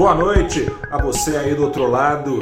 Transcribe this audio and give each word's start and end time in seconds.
Boa 0.00 0.14
noite 0.14 0.64
a 0.90 0.96
você 0.96 1.36
aí 1.36 1.54
do 1.54 1.64
outro 1.64 1.86
lado. 1.86 2.38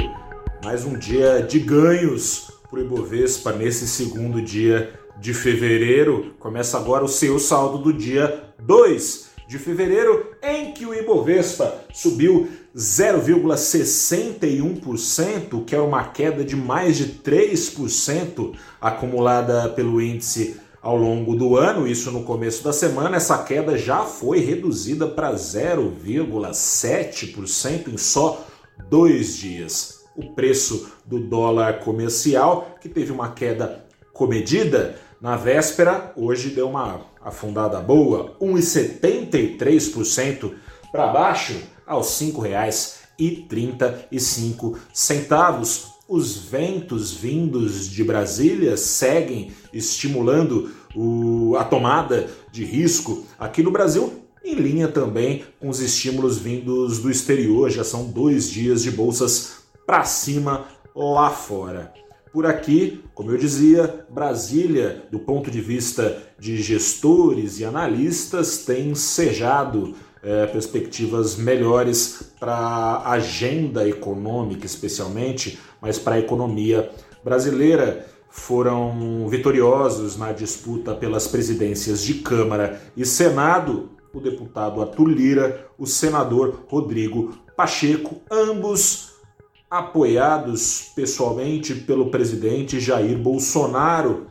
Mais 0.63 0.85
um 0.85 0.97
dia 0.97 1.41
de 1.41 1.59
ganhos 1.59 2.49
para 2.69 2.79
o 2.79 2.81
Ibovespa 2.81 3.51
nesse 3.51 3.85
segundo 3.85 4.41
dia 4.41 4.93
de 5.19 5.33
fevereiro. 5.33 6.33
Começa 6.39 6.77
agora 6.77 7.03
o 7.03 7.09
seu 7.09 7.37
saldo 7.37 7.79
do 7.79 7.91
dia 7.91 8.45
2 8.59 9.31
de 9.45 9.59
fevereiro, 9.59 10.31
em 10.41 10.71
que 10.71 10.85
o 10.85 10.95
Ibovespa 10.95 11.81
subiu 11.93 12.47
0,61%, 12.73 15.65
que 15.65 15.75
é 15.75 15.81
uma 15.81 16.05
queda 16.05 16.45
de 16.45 16.55
mais 16.55 16.95
de 16.95 17.07
3% 17.07 18.55
acumulada 18.79 19.67
pelo 19.67 20.01
índice 20.01 20.55
ao 20.81 20.95
longo 20.95 21.35
do 21.35 21.57
ano, 21.57 21.85
isso 21.87 22.11
no 22.11 22.23
começo 22.23 22.63
da 22.63 22.71
semana, 22.71 23.17
essa 23.17 23.43
queda 23.43 23.77
já 23.77 24.05
foi 24.05 24.39
reduzida 24.39 25.05
para 25.07 25.33
0,7% 25.33 27.93
em 27.93 27.97
só 27.97 28.47
dois 28.89 29.35
dias. 29.35 30.05
O 30.15 30.33
preço 30.33 30.89
do 31.05 31.19
dólar 31.19 31.79
comercial, 31.79 32.77
que 32.81 32.87
teve 32.87 33.11
uma 33.11 33.31
queda 33.31 33.83
comedida 34.13 34.95
na 35.21 35.35
véspera, 35.35 36.13
hoje 36.15 36.49
deu 36.49 36.69
uma 36.69 37.01
afundada 37.21 37.79
boa, 37.79 38.35
1,73% 38.39 40.53
para 40.91 41.07
baixo, 41.07 41.61
aos 41.85 42.19
R$ 42.19 42.31
5,35 42.31 44.79
os 46.09 46.35
ventos 46.37 47.13
vindos 47.13 47.87
de 47.87 48.03
Brasília 48.03 48.75
seguem 48.75 49.51
estimulando 49.71 50.71
o, 50.95 51.55
a 51.55 51.63
tomada 51.63 52.27
de 52.51 52.65
risco 52.65 53.23
aqui 53.37 53.61
no 53.61 53.69
Brasil, 53.69 54.11
em 54.43 54.55
linha 54.55 54.87
também 54.87 55.43
com 55.59 55.69
os 55.69 55.79
estímulos 55.79 56.39
vindos 56.39 56.97
do 56.97 57.11
exterior. 57.11 57.69
Já 57.69 57.83
são 57.83 58.05
dois 58.05 58.49
dias 58.49 58.81
de 58.81 58.89
bolsas 58.89 59.59
para 59.85 60.03
cima 60.03 60.65
lá 60.95 61.29
fora. 61.29 61.93
Por 62.33 62.45
aqui, 62.45 63.03
como 63.13 63.31
eu 63.31 63.37
dizia, 63.37 64.05
Brasília, 64.09 65.03
do 65.11 65.19
ponto 65.19 65.51
de 65.51 65.61
vista 65.61 66.21
de 66.39 66.61
gestores 66.61 67.59
e 67.59 67.65
analistas, 67.65 68.59
tem 68.59 68.95
sejado 68.95 69.95
é, 70.23 70.45
perspectivas 70.47 71.35
melhores 71.35 72.33
para 72.39 72.55
a 72.55 73.11
agenda 73.11 73.87
econômica, 73.87 74.65
especialmente, 74.65 75.59
mas 75.81 75.97
para 75.97 76.15
a 76.15 76.19
economia 76.19 76.89
brasileira. 77.23 78.05
Foram 78.31 79.27
vitoriosos 79.27 80.15
na 80.15 80.31
disputa 80.31 80.93
pelas 80.93 81.27
presidências 81.27 82.03
de 82.03 82.15
Câmara 82.15 82.79
e 82.95 83.03
Senado 83.03 83.89
o 84.13 84.19
deputado 84.19 84.81
Arthur 84.81 85.07
Lira, 85.07 85.67
o 85.77 85.85
senador 85.85 86.63
Rodrigo 86.67 87.33
Pacheco, 87.55 88.21
ambos 88.31 89.13
apoiados 89.69 90.91
pessoalmente 90.95 91.75
pelo 91.75 92.09
presidente 92.09 92.79
Jair 92.79 93.17
Bolsonaro 93.17 94.27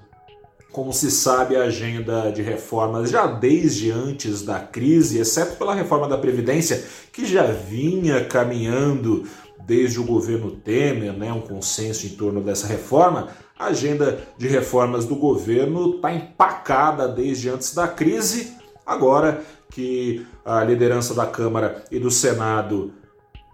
como 0.71 0.93
se 0.93 1.11
sabe, 1.11 1.57
a 1.57 1.63
agenda 1.63 2.31
de 2.31 2.43
reformas 2.43 3.11
já 3.11 3.27
desde 3.27 3.91
antes 3.91 4.43
da 4.43 4.61
crise, 4.61 5.19
exceto 5.19 5.57
pela 5.57 5.75
reforma 5.75 6.09
da 6.09 6.19
Previdência, 6.19 6.85
que 7.13 7.25
já 7.25 7.45
vinha 7.45 8.25
caminhando 8.25 9.27
desde 9.67 9.99
o 9.99 10.05
governo 10.05 10.51
Temer, 10.51 11.13
né, 11.13 11.33
um 11.33 11.41
consenso 11.41 12.07
em 12.07 12.11
torno 12.11 12.41
dessa 12.41 12.67
reforma, 12.67 13.29
a 13.59 13.67
agenda 13.67 14.21
de 14.39 14.47
reformas 14.47 15.05
do 15.05 15.17
governo 15.17 15.97
está 15.97 16.13
empacada 16.13 17.09
desde 17.09 17.49
antes 17.49 17.75
da 17.75 17.89
crise. 17.89 18.57
Agora 18.87 19.43
que 19.71 20.25
a 20.45 20.63
liderança 20.63 21.13
da 21.13 21.27
Câmara 21.27 21.85
e 21.91 21.99
do 21.99 22.11
Senado 22.11 22.95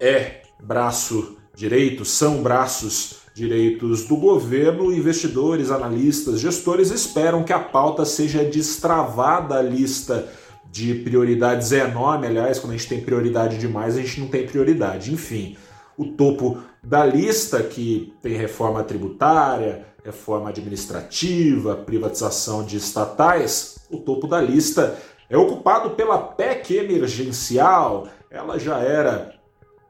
é 0.00 0.42
braço 0.62 1.36
direito, 1.54 2.04
são 2.04 2.42
braços 2.42 3.23
direitos 3.34 4.04
do 4.04 4.16
governo, 4.16 4.92
investidores, 4.92 5.70
analistas, 5.70 6.40
gestores 6.40 6.92
esperam 6.92 7.42
que 7.42 7.52
a 7.52 7.58
pauta 7.58 8.04
seja 8.04 8.44
destravada 8.44 9.58
a 9.58 9.62
lista 9.62 10.28
de 10.70 10.94
prioridades 10.94 11.72
é 11.72 11.80
enorme, 11.80 12.28
aliás, 12.28 12.58
quando 12.58 12.72
a 12.72 12.76
gente 12.76 12.88
tem 12.88 13.00
prioridade 13.00 13.58
demais, 13.58 13.96
a 13.96 14.00
gente 14.00 14.20
não 14.20 14.28
tem 14.28 14.46
prioridade. 14.46 15.12
Enfim, 15.12 15.56
o 15.96 16.04
topo 16.04 16.58
da 16.82 17.04
lista, 17.04 17.62
que 17.62 18.12
tem 18.22 18.34
reforma 18.34 18.82
tributária, 18.82 19.84
reforma 20.04 20.50
administrativa, 20.50 21.76
privatização 21.76 22.64
de 22.64 22.76
estatais, 22.76 23.78
o 23.90 23.98
topo 23.98 24.26
da 24.26 24.40
lista 24.40 24.96
é 25.30 25.36
ocupado 25.36 25.90
pela 25.90 26.18
PEC 26.18 26.76
emergencial. 26.76 28.08
Ela 28.30 28.58
já 28.58 28.78
era. 28.78 29.34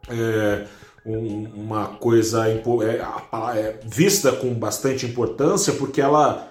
É, 0.08 0.66
um, 1.04 1.44
uma 1.54 1.86
coisa 1.86 2.48
é, 2.48 2.62
é, 3.56 3.80
vista 3.84 4.32
com 4.32 4.54
bastante 4.54 5.04
importância, 5.06 5.72
porque 5.74 6.00
ela, 6.00 6.48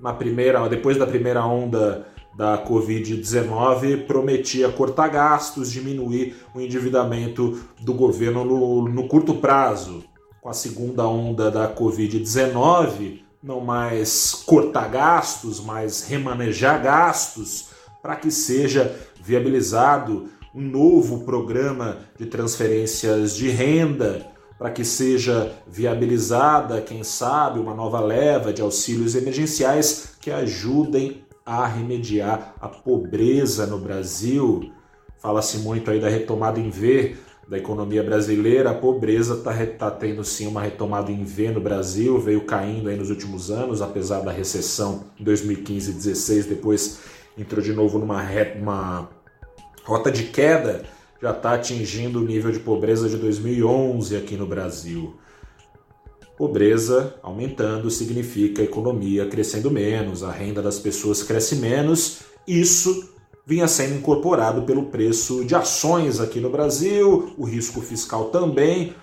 na 0.00 0.12
primeira, 0.12 0.68
depois 0.68 0.96
da 0.96 1.06
primeira 1.06 1.44
onda 1.44 2.06
da 2.36 2.64
Covid-19, 2.66 4.06
prometia 4.06 4.68
cortar 4.70 5.08
gastos, 5.08 5.70
diminuir 5.70 6.34
o 6.54 6.60
endividamento 6.60 7.60
do 7.80 7.92
governo 7.92 8.44
no, 8.44 8.88
no 8.88 9.06
curto 9.06 9.34
prazo. 9.34 10.02
Com 10.40 10.48
a 10.48 10.54
segunda 10.54 11.06
onda 11.06 11.50
da 11.50 11.72
Covid-19, 11.72 13.20
não 13.42 13.60
mais 13.60 14.42
cortar 14.46 14.88
gastos, 14.88 15.60
mas 15.60 16.02
remanejar 16.08 16.82
gastos 16.82 17.68
para 18.02 18.16
que 18.16 18.30
seja 18.30 18.96
viabilizado 19.22 20.28
um 20.54 20.60
novo 20.60 21.24
programa 21.24 21.98
de 22.18 22.26
transferências 22.26 23.34
de 23.34 23.48
renda 23.48 24.26
para 24.58 24.70
que 24.70 24.84
seja 24.84 25.52
viabilizada, 25.66 26.80
quem 26.80 27.02
sabe, 27.02 27.58
uma 27.58 27.74
nova 27.74 28.00
leva 28.00 28.52
de 28.52 28.62
auxílios 28.62 29.14
emergenciais 29.14 30.14
que 30.20 30.30
ajudem 30.30 31.24
a 31.44 31.66
remediar 31.66 32.54
a 32.60 32.68
pobreza 32.68 33.66
no 33.66 33.78
Brasil. 33.78 34.70
Fala-se 35.18 35.58
muito 35.58 35.90
aí 35.90 36.00
da 36.00 36.08
retomada 36.08 36.60
em 36.60 36.70
V 36.70 37.16
da 37.48 37.58
economia 37.58 38.02
brasileira, 38.02 38.70
a 38.70 38.74
pobreza 38.74 39.34
está 39.34 39.52
tá 39.66 39.90
tendo 39.90 40.22
sim 40.22 40.46
uma 40.46 40.62
retomada 40.62 41.10
em 41.10 41.24
V 41.24 41.50
no 41.50 41.60
Brasil, 41.60 42.18
veio 42.18 42.46
caindo 42.46 42.88
aí 42.88 42.96
nos 42.96 43.10
últimos 43.10 43.50
anos, 43.50 43.82
apesar 43.82 44.20
da 44.20 44.30
recessão 44.30 45.04
em 45.18 45.24
2015 45.24 45.90
e 45.90 45.92
2016, 45.94 46.46
depois 46.46 47.00
entrou 47.36 47.60
de 47.60 47.72
novo 47.72 47.98
numa 47.98 48.22
uma 48.56 49.08
rota 49.84 50.10
de 50.10 50.24
queda 50.24 50.82
já 51.20 51.30
está 51.30 51.54
atingindo 51.54 52.20
o 52.20 52.24
nível 52.24 52.50
de 52.50 52.58
pobreza 52.58 53.08
de 53.08 53.16
2011 53.16 54.16
aqui 54.16 54.36
no 54.36 54.46
Brasil. 54.46 55.14
Pobreza 56.36 57.14
aumentando 57.22 57.88
significa 57.90 58.60
a 58.60 58.64
economia 58.64 59.28
crescendo 59.28 59.70
menos, 59.70 60.24
a 60.24 60.32
renda 60.32 60.60
das 60.60 60.80
pessoas 60.80 61.22
cresce 61.22 61.56
menos. 61.56 62.22
Isso 62.46 63.12
vinha 63.46 63.68
sendo 63.68 63.94
incorporado 63.94 64.62
pelo 64.62 64.86
preço 64.86 65.44
de 65.44 65.54
ações 65.54 66.18
aqui 66.18 66.40
no 66.40 66.50
Brasil, 66.50 67.32
o 67.38 67.44
risco 67.44 67.80
fiscal 67.80 68.26
também, 68.26 68.94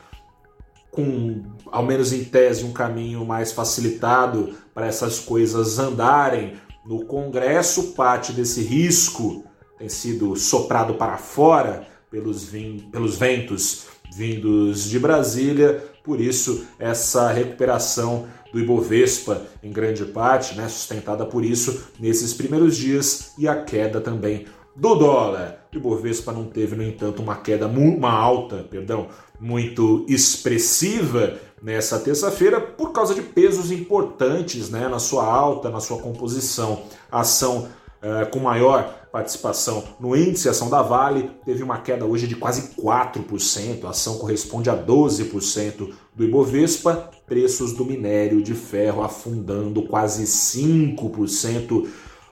com, 0.92 1.44
ao 1.72 1.86
menos 1.86 2.12
em 2.12 2.26
tese, 2.26 2.66
um 2.66 2.74
caminho 2.74 3.24
mais 3.26 3.54
facilitado 3.54 4.56
para 4.74 4.88
essas 4.88 5.20
coisas 5.20 5.80
andarem. 5.80 6.56
No 6.86 7.06
Congresso, 7.06 7.94
parte 7.94 8.34
desse 8.34 8.62
risco 8.62 9.46
tem 9.80 9.88
sido 9.88 10.36
soprado 10.36 10.96
para 10.96 11.18
fora 11.18 11.88
pelos, 12.12 12.52
pelos 12.92 13.18
ventos 13.18 13.88
vindos 14.14 14.90
de 14.90 15.00
Brasília, 15.00 15.84
por 16.04 16.20
isso 16.20 16.66
essa 16.78 17.32
recuperação 17.32 18.28
do 18.52 18.60
Ibovespa 18.60 19.44
em 19.64 19.72
grande 19.72 20.04
parte, 20.06 20.56
né, 20.56 20.68
sustentada 20.68 21.26
por 21.26 21.46
isso 21.46 21.88
nesses 22.00 22.34
primeiros 22.34 22.76
dias 22.76 23.34
e 23.38 23.48
a 23.48 23.64
queda 23.64 24.02
também 24.02 24.46
do 24.76 24.96
dólar. 24.96 25.68
O 25.74 25.78
Ibovespa 25.78 26.32
não 26.32 26.46
teve, 26.46 26.76
no 26.76 26.84
entanto, 26.84 27.22
uma 27.22 27.36
queda 27.36 27.68
uma 27.68 28.12
alta, 28.12 28.66
perdão, 28.70 29.08
muito 29.40 30.06
expressiva 30.10 31.38
nessa 31.62 32.00
terça-feira 32.00 32.60
por 32.60 32.92
causa 32.92 33.14
de 33.14 33.22
pesos 33.22 33.72
importantes, 33.72 34.70
né, 34.70 34.88
na 34.88 35.00
sua 35.00 35.26
alta, 35.26 35.70
na 35.70 35.80
sua 35.80 36.00
composição. 36.00 36.84
A 37.12 37.22
ação 37.22 37.68
uh, 38.02 38.30
com 38.32 38.40
maior 38.40 39.08
participação 39.12 39.84
no 40.00 40.16
índice, 40.16 40.48
a 40.48 40.52
ação 40.52 40.70
da 40.70 40.82
Vale 40.82 41.32
teve 41.44 41.64
uma 41.64 41.80
queda 41.80 42.06
hoje 42.06 42.28
de 42.28 42.36
quase 42.36 42.76
4%, 42.76 43.86
a 43.86 43.90
ação 43.90 44.18
corresponde 44.18 44.70
a 44.70 44.78
12% 44.78 45.94
do 46.16 46.24
Ibovespa, 46.24 47.10
preços 47.26 47.74
do 47.74 47.86
minério 47.86 48.42
de 48.42 48.54
ferro 48.54 49.04
afundando 49.04 49.84
quase 49.84 50.24
5% 50.24 51.88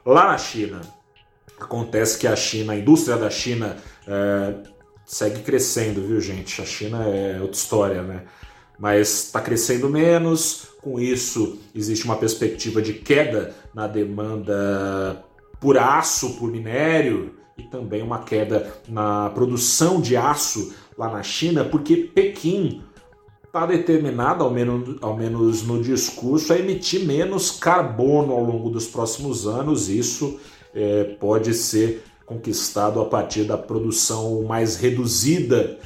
lá 0.06 0.28
na 0.28 0.38
China. 0.38 0.82
Acontece 1.60 2.18
que 2.18 2.28
a 2.28 2.36
China, 2.36 2.74
a 2.74 2.78
indústria 2.78 3.18
da 3.18 3.30
China 3.30 3.78
é, 4.08 4.54
segue 5.06 5.42
crescendo, 5.42 6.02
viu 6.02 6.22
gente? 6.22 6.62
A 6.62 6.66
China 6.66 7.04
é 7.04 7.42
outra 7.42 7.58
história, 7.58 8.04
né? 8.04 8.24
Mas 8.78 9.26
está 9.26 9.42
crescendo 9.42 9.90
menos, 9.90 10.68
com 10.82 11.00
isso 11.00 11.58
existe 11.74 12.06
uma 12.06 12.16
perspectiva 12.16 12.80
de 12.80 12.94
queda 12.94 13.56
na 13.74 13.88
demanda 13.88 15.24
por 15.60 15.78
aço, 15.78 16.36
por 16.36 16.52
minério 16.52 17.36
e 17.58 17.64
também 17.64 18.02
uma 18.02 18.20
queda 18.20 18.72
na 18.88 19.30
produção 19.32 20.00
de 20.00 20.16
aço 20.16 20.74
lá 20.98 21.10
na 21.10 21.24
China, 21.24 21.66
porque 21.66 21.96
Pequim 21.96 22.84
está 23.44 23.66
determinado, 23.66 24.44
ao 24.44 24.52
menos, 24.52 24.98
ao 25.02 25.16
menos 25.16 25.64
no 25.64 25.82
discurso, 25.82 26.54
a 26.54 26.60
emitir 26.60 27.06
menos 27.06 27.52
carbono 27.52 28.34
ao 28.34 28.44
longo 28.44 28.70
dos 28.70 28.88
próximos 28.88 29.48
anos. 29.48 29.90
Isso 29.90 30.40
é, 30.76 31.04
pode 31.20 31.54
ser 31.54 32.04
conquistado 32.26 33.02
a 33.02 33.06
partir 33.06 33.46
da 33.46 33.58
produção 33.58 34.44
mais 34.44 34.76
reduzida 34.76 35.80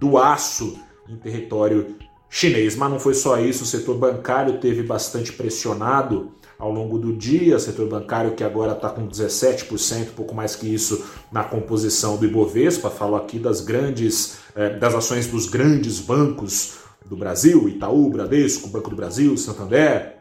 do 0.00 0.18
aço 0.18 0.76
em 1.08 1.16
território 1.16 1.96
chinês. 2.28 2.74
Mas 2.74 2.90
não 2.90 2.98
foi 2.98 3.14
só 3.14 3.38
isso, 3.38 3.64
o 3.64 3.66
setor 3.66 3.96
bancário 3.98 4.58
teve 4.58 4.82
bastante 4.82 5.32
pressionado 5.32 6.32
ao 6.58 6.70
longo 6.70 6.98
do 6.98 7.12
dia, 7.12 7.58
setor 7.58 7.88
bancário 7.88 8.34
que 8.34 8.44
agora 8.44 8.72
está 8.72 8.88
com 8.88 9.08
17%, 9.08 10.10
pouco 10.14 10.34
mais 10.34 10.54
que 10.54 10.72
isso, 10.72 11.04
na 11.30 11.42
composição 11.42 12.16
do 12.16 12.26
Ibovespa. 12.26 12.90
Falo 12.90 13.16
aqui 13.16 13.38
das 13.38 13.60
grandes, 13.60 14.38
eh, 14.54 14.70
das 14.78 14.94
ações 14.94 15.26
dos 15.26 15.48
grandes 15.48 16.00
bancos 16.00 16.78
do 17.04 17.16
Brasil, 17.16 17.68
Itaú, 17.68 18.08
Bradesco, 18.10 18.68
Banco 18.68 18.90
do 18.90 18.96
Brasil, 18.96 19.36
Santander, 19.36 20.16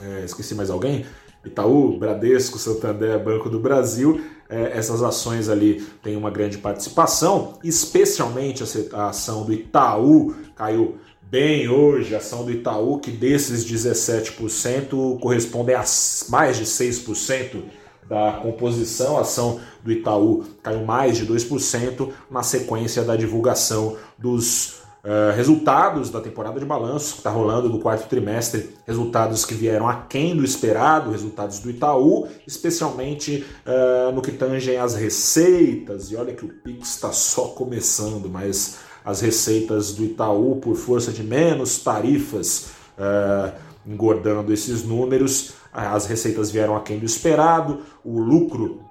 eh, 0.00 0.22
esqueci 0.24 0.54
mais 0.54 0.70
alguém? 0.70 1.06
Itaú, 1.44 1.98
Bradesco, 1.98 2.58
Santander, 2.58 3.22
Banco 3.22 3.48
do 3.48 3.60
Brasil, 3.60 4.20
eh, 4.48 4.72
essas 4.74 5.02
ações 5.02 5.48
ali 5.48 5.80
têm 6.02 6.16
uma 6.16 6.30
grande 6.30 6.58
participação, 6.58 7.54
especialmente 7.62 8.64
a 8.92 9.08
ação 9.08 9.44
do 9.44 9.52
Itaú 9.52 10.34
caiu 10.56 10.96
bem 11.30 11.68
hoje, 11.68 12.14
a 12.14 12.18
ação 12.18 12.44
do 12.44 12.50
Itaú, 12.50 12.98
que 12.98 13.10
desses 13.10 13.64
17% 13.64 15.20
correspondem 15.20 15.74
a 15.74 15.84
mais 16.30 16.56
de 16.56 16.64
6% 16.64 17.62
da 18.08 18.40
composição. 18.42 19.18
A 19.18 19.20
ação 19.20 19.60
do 19.84 19.92
Itaú 19.92 20.44
caiu 20.62 20.84
mais 20.84 21.18
de 21.18 21.26
2% 21.26 22.10
na 22.30 22.42
sequência 22.42 23.02
da 23.02 23.14
divulgação 23.14 23.96
dos 24.16 24.80
uh, 25.04 25.34
resultados 25.36 26.08
da 26.08 26.18
temporada 26.18 26.58
de 26.58 26.64
balanço 26.64 27.12
que 27.12 27.18
está 27.18 27.30
rolando 27.30 27.68
do 27.68 27.78
quarto 27.78 28.08
trimestre, 28.08 28.70
resultados 28.86 29.44
que 29.44 29.52
vieram 29.52 29.86
aquém 29.86 30.34
do 30.34 30.42
esperado, 30.42 31.10
resultados 31.10 31.58
do 31.58 31.68
Itaú, 31.68 32.26
especialmente 32.46 33.44
uh, 33.66 34.12
no 34.12 34.22
que 34.22 34.32
tangem 34.32 34.78
as 34.78 34.94
receitas. 34.94 36.10
E 36.10 36.16
olha 36.16 36.32
que 36.32 36.46
o 36.46 36.48
Pix 36.48 36.88
está 36.88 37.12
só 37.12 37.48
começando, 37.48 38.30
mas 38.30 38.88
as 39.08 39.22
receitas 39.22 39.94
do 39.94 40.04
Itaú 40.04 40.56
por 40.56 40.76
força 40.76 41.10
de 41.10 41.22
menos 41.22 41.78
tarifas, 41.78 42.72
uh, 42.98 43.56
engordando 43.86 44.52
esses 44.52 44.84
números. 44.84 45.54
As 45.72 46.04
receitas 46.04 46.50
vieram 46.50 46.76
aquém 46.76 46.98
do 46.98 47.06
esperado, 47.06 47.80
o 48.04 48.20
lucro 48.20 48.82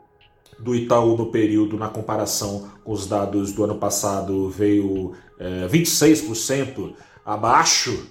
do 0.57 0.73
Itaú 0.73 1.15
no 1.15 1.27
período, 1.27 1.77
na 1.77 1.87
comparação 1.87 2.67
com 2.83 2.93
os 2.93 3.05
dados 3.05 3.51
do 3.53 3.63
ano 3.63 3.75
passado, 3.75 4.49
veio 4.49 5.13
é, 5.39 5.67
26% 5.67 6.93
abaixo, 7.23 8.07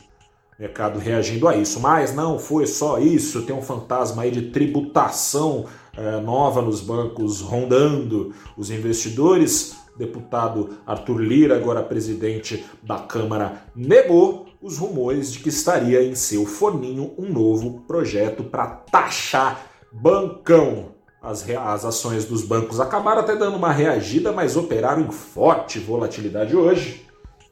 mercado 0.56 1.00
reagindo 1.00 1.48
a 1.48 1.56
isso. 1.56 1.80
Mas 1.80 2.14
não 2.14 2.38
foi 2.38 2.68
só 2.68 3.00
isso, 3.00 3.42
tem 3.42 3.56
um 3.56 3.62
fantasma 3.62 4.22
aí 4.22 4.30
de 4.30 4.42
tributação 4.52 5.66
é, 5.96 6.20
nova 6.20 6.60
nos 6.62 6.80
bancos 6.80 7.40
rondando 7.40 8.34
os 8.56 8.70
investidores 8.70 9.76
deputado 9.96 10.78
Arthur 10.86 11.18
Lira, 11.20 11.56
agora 11.56 11.82
presidente 11.82 12.64
da 12.82 12.98
Câmara, 12.98 13.62
negou 13.74 14.46
os 14.60 14.78
rumores 14.78 15.32
de 15.32 15.38
que 15.40 15.48
estaria 15.48 16.02
em 16.02 16.14
seu 16.14 16.44
forninho 16.44 17.14
um 17.18 17.32
novo 17.32 17.82
projeto 17.86 18.44
para 18.44 18.66
taxar 18.66 19.66
bancão. 19.92 20.94
As, 21.22 21.48
as 21.48 21.84
ações 21.84 22.24
dos 22.24 22.44
bancos 22.44 22.78
acabaram 22.78 23.22
até 23.22 23.34
dando 23.34 23.56
uma 23.56 23.72
reagida, 23.72 24.32
mas 24.32 24.56
operaram 24.56 25.02
em 25.02 25.10
forte 25.10 25.78
volatilidade 25.78 26.54
hoje. 26.54 27.04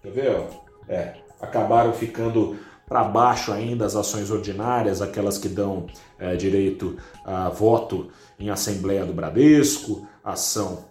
Quer 0.02 0.10
ver? 0.10 0.42
É, 0.88 1.14
acabaram 1.40 1.92
ficando 1.92 2.56
para 2.86 3.04
baixo 3.04 3.52
ainda 3.52 3.86
as 3.86 3.96
ações 3.96 4.30
ordinárias, 4.30 5.00
aquelas 5.00 5.38
que 5.38 5.48
dão 5.48 5.86
é, 6.18 6.36
direito 6.36 6.96
a 7.24 7.48
voto 7.48 8.08
em 8.38 8.50
Assembleia 8.50 9.04
do 9.04 9.12
Bradesco, 9.12 10.06
ação 10.22 10.84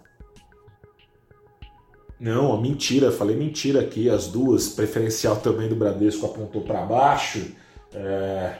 não, 2.18 2.58
mentira, 2.60 3.12
falei 3.12 3.36
mentira 3.36 3.80
aqui. 3.80 4.08
As 4.08 4.28
duas, 4.28 4.68
preferencial 4.68 5.36
também 5.36 5.68
do 5.68 5.76
Bradesco 5.76 6.24
apontou 6.24 6.62
para 6.62 6.80
baixo. 6.82 7.52
É, 7.92 8.58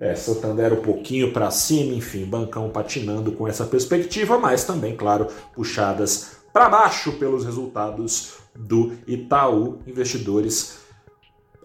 é, 0.00 0.14
Santander 0.14 0.72
um 0.72 0.82
pouquinho 0.82 1.32
para 1.32 1.50
cima, 1.50 1.94
enfim, 1.94 2.24
bancão 2.24 2.68
patinando 2.68 3.32
com 3.32 3.46
essa 3.46 3.64
perspectiva, 3.64 4.38
mas 4.38 4.64
também, 4.64 4.96
claro, 4.96 5.28
puxadas 5.54 6.38
para 6.52 6.68
baixo 6.68 7.12
pelos 7.12 7.44
resultados 7.44 8.34
do 8.54 8.92
Itaú. 9.06 9.78
Investidores 9.86 10.78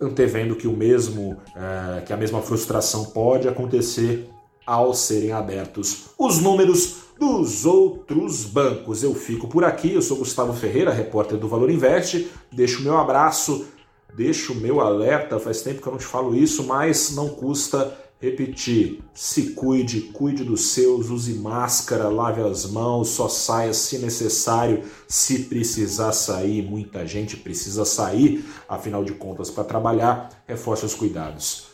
antevendo 0.02 0.56
que 0.56 0.68
o 0.68 0.76
mesmo, 0.76 1.38
é, 1.56 2.02
que 2.02 2.12
a 2.12 2.18
mesma 2.18 2.42
frustração 2.42 3.06
pode 3.06 3.48
acontecer 3.48 4.30
ao 4.66 4.94
serem 4.94 5.32
abertos 5.32 6.06
os 6.18 6.40
números 6.40 7.02
dos 7.20 7.66
outros 7.66 8.46
bancos. 8.46 9.04
Eu 9.04 9.14
fico 9.14 9.48
por 9.48 9.64
aqui, 9.64 9.94
eu 9.94 10.02
sou 10.02 10.18
Gustavo 10.18 10.54
Ferreira, 10.54 10.92
repórter 10.92 11.38
do 11.38 11.48
Valor 11.48 11.70
Investe. 11.70 12.32
Deixo 12.52 12.80
o 12.80 12.84
meu 12.84 12.98
abraço, 12.98 13.68
deixo 14.16 14.54
o 14.54 14.56
meu 14.56 14.82
alerta, 14.82 15.40
faz 15.40 15.62
tempo 15.62 15.82
que 15.82 15.88
eu 15.88 15.92
não 15.92 16.00
te 16.00 16.06
falo 16.06 16.36
isso, 16.36 16.64
mas 16.64 17.16
não 17.16 17.30
custa 17.30 17.96
repetir. 18.22 19.04
Se 19.14 19.54
cuide, 19.54 20.02
cuide 20.14 20.44
dos 20.44 20.68
seus, 20.68 21.10
use 21.10 21.34
máscara, 21.34 22.08
lave 22.08 22.42
as 22.42 22.66
mãos, 22.66 23.10
só 23.10 23.28
saia 23.28 23.74
se 23.74 23.98
necessário, 23.98 24.84
se 25.08 25.46
precisar 25.46 26.14
sair, 26.14 26.62
muita 26.62 27.06
gente 27.06 27.36
precisa 27.36 27.84
sair, 27.84 28.46
afinal 28.70 29.04
de 29.04 29.14
contas, 29.14 29.50
para 29.50 29.64
trabalhar, 29.64 30.30
reforce 30.48 30.86
os 30.86 30.94
cuidados. 30.94 31.72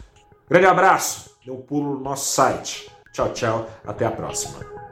Grande 0.49 0.65
abraço, 0.65 1.31
dê 1.45 1.51
um 1.51 1.61
pulo 1.61 1.95
no 1.95 1.99
nosso 1.99 2.33
site. 2.33 2.89
Tchau, 3.11 3.33
tchau, 3.33 3.69
até 3.85 4.05
a 4.05 4.11
próxima. 4.11 4.86